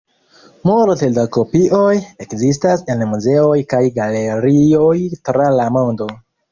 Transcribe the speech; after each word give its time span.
Multe 0.69 1.09
da 1.17 1.25
kopioj 1.37 1.91
ekzistas 2.27 2.87
en 2.95 3.07
muzeoj 3.15 3.61
kaj 3.75 3.85
galerioj 4.01 4.95
tra 5.31 5.57
la 5.61 5.75
mondo. 5.81 6.15